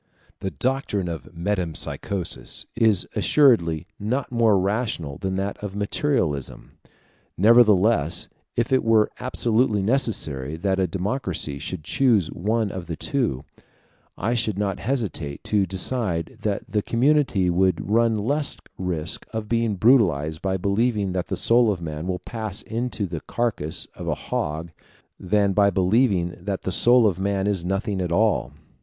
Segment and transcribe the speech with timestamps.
[0.39, 6.71] The doctrine of metempsychosis is assuredly not more rational than that of materialism;
[7.37, 13.45] nevertheless if it were absolutely necessary that a democracy should choose one of the two,
[14.17, 19.75] I should not hesitate to decide that the community would run less risk of being
[19.75, 24.15] brutalized by believing that the soul of man will pass into the carcass of a
[24.15, 24.71] hog,
[25.19, 28.51] than by believing that the soul of man is nothing at all.